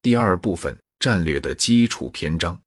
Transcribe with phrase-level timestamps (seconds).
[0.00, 2.60] 第二部分战略的基础篇章。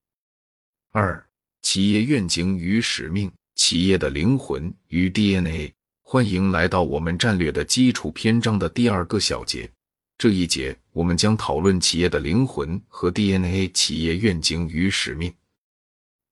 [0.91, 1.25] 二、
[1.61, 5.73] 企业愿景与使命，企业的灵魂与 DNA。
[6.01, 9.71] 欢迎来到我们战略的基础篇章的第二个小节。
[10.17, 15.33] 这一节我们将讨论企业的灵魂和 DNA，企业愿景与使命。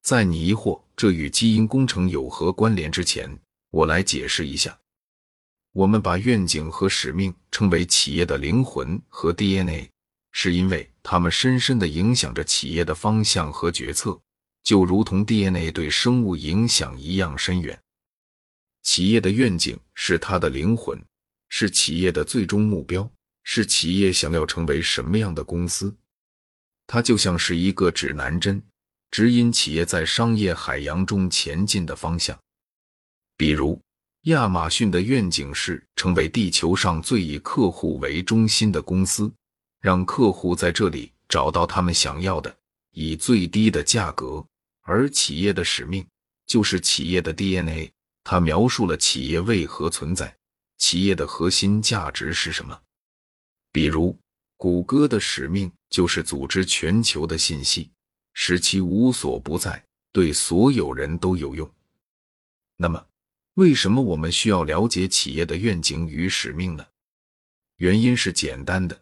[0.02, 3.40] 在你疑惑这与基因工程有何关联之前，
[3.72, 4.78] 我来解释一下。
[5.72, 9.90] 我们把愿景和使命称为企业的灵魂和 DNA，
[10.32, 14.20] 是因为它们深深的影响着企业的方向和决策，
[14.64, 17.80] 就如同 DNA 对生物影响一样深远。
[18.84, 21.00] 企业的愿景是它的灵魂，
[21.50, 23.12] 是企业的最终目标，
[23.44, 25.96] 是企业想要成为什么样的公司。
[26.88, 28.64] 它就像是一个指南针，
[29.12, 32.40] 指引企业在商业海洋中前进的方向。
[33.36, 33.80] 比如，
[34.24, 39.32] 亚马逊的愿景是成为地球上最以客户为中心的公司，
[39.80, 42.56] 让客户在这里找到他们想要的，
[42.92, 44.46] 以最低的价格。
[44.82, 46.06] 而企业的使命
[46.48, 47.92] 就是企业的 DNA，
[48.24, 50.36] 它描述了企业为何存在，
[50.78, 52.80] 企业的核心价值是什么。
[53.72, 54.18] 比如，
[54.58, 57.92] 谷歌的使命就是组织全球的信息，
[58.34, 61.70] 使其无所不在，对所有人都有用。
[62.78, 63.06] 那么，
[63.54, 66.86] 为什么我们需要了解企业的愿景与使命呢？
[67.78, 69.00] 原因是简单的，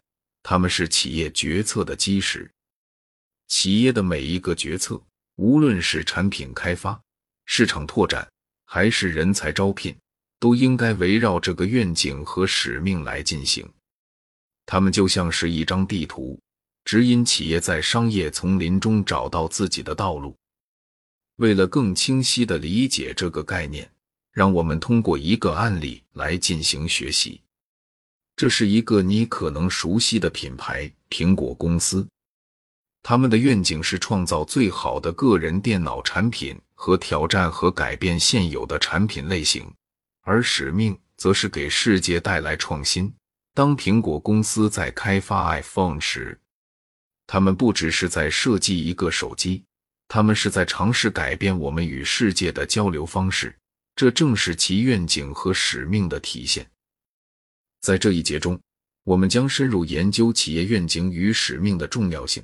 [0.50, 2.50] 他们是企业决策的基石。
[3.48, 4.98] 企业的每一个决策，
[5.36, 6.98] 无论是产品开发、
[7.44, 8.26] 市场拓展，
[8.64, 9.94] 还是人才招聘，
[10.40, 13.70] 都应该围绕这个愿景和使命来进行。
[14.64, 16.40] 他们就像是一张地图，
[16.82, 20.34] 指引企业在商业丛林中找到自己的道路。
[21.36, 23.86] 为了更清晰地理解这个概念。
[24.30, 27.42] 让我们通过一个案例来进行学习。
[28.38, 32.06] 这是一个你可能熟悉的品牌——苹果公司。
[33.02, 39.68] 他们的愿景是创造最好的个人电脑产品和挑战和改变现有的产品类型，
[40.22, 43.12] 而使命则是给世界带来创新。
[43.54, 46.38] 当苹果公司在开发 iPhone 时，
[47.26, 49.64] 他们不只是在设计一个手机，
[50.06, 53.58] 他们是在尝试改变我们与世界的交流方式。
[53.96, 56.64] 这正是其愿景和使命的体现。
[57.80, 58.60] 在这一节中，
[59.04, 62.42] 我们将深入研究企业愿景与使命的重要性，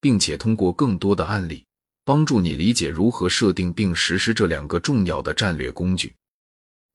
[0.00, 1.64] 并且通过更多的案例，
[2.04, 6.14] 帮助你理解如何设定并实施这两个重要的战略工具。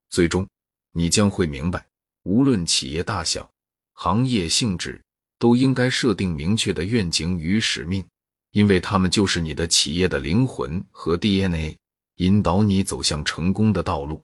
[0.09, 0.47] 最终，
[0.93, 1.85] 你将会明白，
[2.23, 3.49] 无论企业大小、
[3.93, 5.01] 行业性质，
[5.37, 8.05] 都应该设定明确的愿景与使命，
[8.51, 11.77] 因为它们就是你的企业的灵魂和 DNA。
[12.17, 14.23] 引导你走向成功的道路。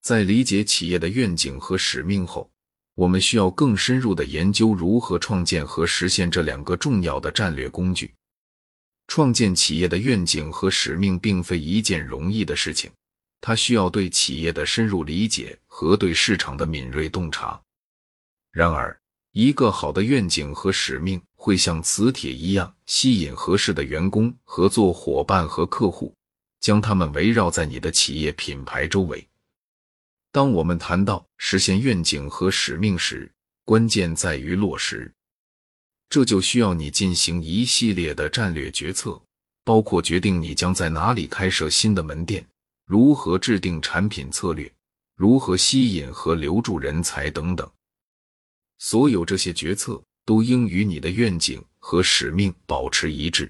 [0.00, 2.50] 在理解企业的愿景和使命后，
[2.94, 8.12] 我们需要更深入的研究如何创建和实现这两个重要的战略工具。
[9.06, 12.90] 创建企业的愿景和使命并非一件容易的事情，
[13.40, 17.60] 它需要对企业的深入理解和对市场的敏锐洞察。
[18.50, 18.96] 然而，
[19.32, 26.14] 一个好的愿景和使命会像磁铁一样吸引合适的员工、合作伙伴和客户。
[26.60, 29.28] 将他们围绕在你的企业品牌周围。
[30.34, 33.32] 当我们谈到实现愿景和使命时，
[33.64, 35.14] 关键在于落实。
[36.08, 39.22] 这就需要你进行一系列的战略决策，
[39.62, 42.44] 包括决定你将在哪里开设新的门店、
[42.84, 44.68] 如何制定产品策略、
[45.14, 47.70] 如何吸引和留住人才等等。
[48.78, 53.48] 所有这些决策都应与你的愿景和使命保持一致。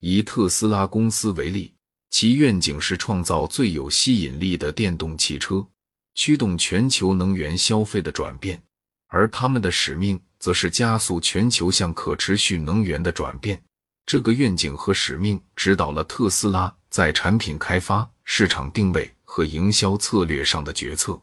[0.00, 1.72] 以特斯拉公司为例。
[2.08, 5.66] 其愿景是创造最有吸引力的电动汽车，
[6.16, 8.58] 驱动全球能源消费的转变；
[9.06, 13.62] 而他们的使命则是加速全球向可持续能源的转变。
[14.06, 21.20] 这个愿景和使命指导了特斯拉在产品开发、市场定位和营销策略上的决策。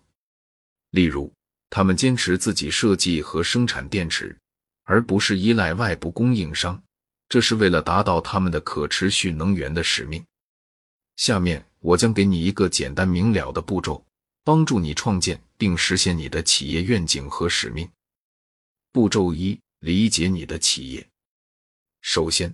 [0.91, 1.33] 例如，
[1.69, 4.37] 他们坚持自己设计和生产电池，
[4.83, 6.79] 而不是依赖外部供应商，
[7.27, 10.23] 这是为了达到他们的可持续能源的使命。
[11.15, 14.05] 下面我将给你一个简单明了的步骤，
[14.43, 17.89] 帮助你创建并实现你的企业愿景和使命。
[18.91, 21.07] 步骤一：理解你的企业。
[22.01, 22.53] 首先，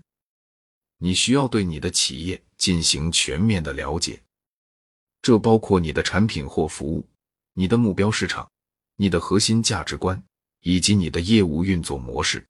[0.97, 4.21] 你需要对你的企业进行全面的了解，
[5.21, 7.07] 这包括你的产品或服务、
[7.53, 8.50] 你的目标市场、
[8.95, 10.24] 你的核心价值观
[10.62, 12.45] 以及你的业务运作模式。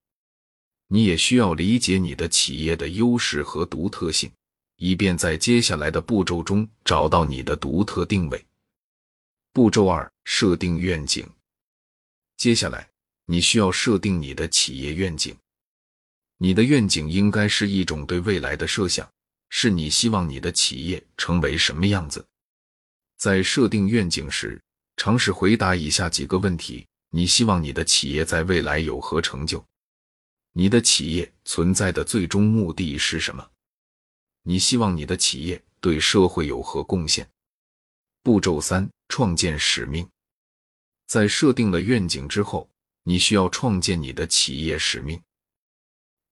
[0.87, 4.31] 你也需要理解你的企业的优势和独特性。
[4.81, 8.45] 以便在接下来的步骤中找到你的独特定位。
[9.51, 11.27] 步骤二：设定愿景。
[12.37, 12.89] 接下来，
[13.25, 15.35] 你需要设定你的企业愿景。
[16.37, 19.09] 你的愿景应该是一种对未来的设想，
[19.49, 22.25] 是你希望你的企业成为什么样子。
[23.17, 24.61] 在设定愿景时，
[24.95, 29.65] 尝试回答以下几个问题：你希望你的企业在未来有何成就？
[30.53, 33.49] 你的企业存在的最终目的是什么？
[34.43, 37.29] 你希望你的企业对社会有何贡献？
[38.29, 40.07] 步骤三：创建使命。
[41.07, 42.69] 在设定了愿景之后，
[43.01, 45.19] 你需要创建你的企业使命。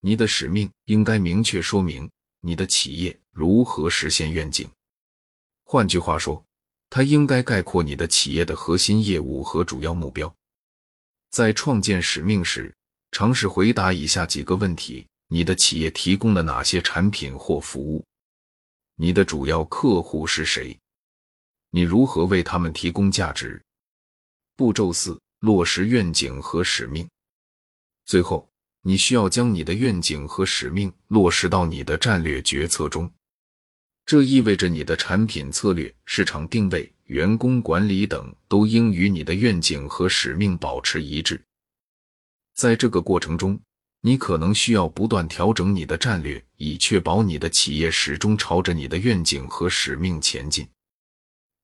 [0.02, 2.08] 你的使命应该明确说明
[2.40, 4.70] 你的企业如何实现愿景。
[5.64, 6.46] 换句话说，
[6.88, 10.32] 它应该概括你的企业的核心业务和主要目标。
[11.32, 12.72] 在创建使命时，
[13.10, 18.06] 尝试回答以下几个问题：你的企业提供了哪些产品或服务？
[18.98, 20.80] 你的主要客户是谁？
[21.70, 23.62] 你如何为他们提供价值？
[24.56, 27.08] 步骤四：落实愿景和使命。
[28.06, 28.50] 最后。
[28.84, 33.12] 你需要将你的愿景和使命落实到你的战略决策中，
[34.06, 41.42] 这意味着你的产品策略、市场定位、员工管理等都应与你的愿景和使命保持一致。
[42.54, 43.60] 在这个过程中，
[44.00, 50.66] 你可能需要不断调整你的战略，以确保你的企业始终朝着你的愿景和使命前进。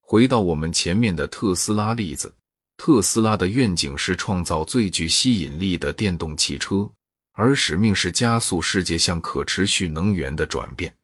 [0.06, 2.32] 回到我们前面的特斯拉例子，
[2.76, 6.88] 特斯拉的愿景是创造最具吸引力的电动汽车。
[7.36, 10.94] 而使命是加速世界向可持续能源的转变。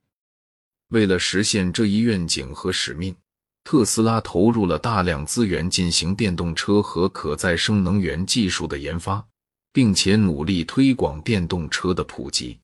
[0.90, 3.16] 为了实现这一愿景和使命，
[3.64, 9.26] 特斯拉投入了大量资源进行电动车和可再生能源技术的研发，
[9.72, 12.60] 并且努力推广电动车的普及。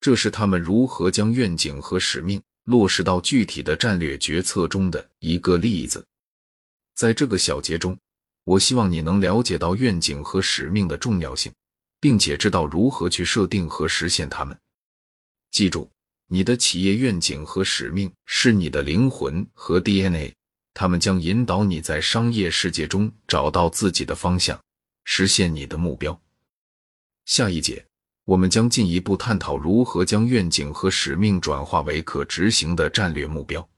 [0.00, 6.04] 这是他们如何将愿景和使命落实到具体的战略决策中的一个例子。
[6.94, 7.98] 在这个小节中，
[8.44, 11.52] 我希望你能了解到愿景和使命的重要性。
[12.02, 14.58] 并且知道如何去设定和实现它们。
[15.52, 15.88] 记住，
[16.26, 20.34] 你的企业愿景和使命是你的灵魂和 DNA，
[20.74, 24.60] 他们将引导你在商业世界中找到自己的方向，
[25.04, 26.20] 实现你的目标。
[27.24, 27.86] 下一节，
[28.24, 33.68] 我们将进一步探讨如何将愿景和使命转化为可执行的战略目标。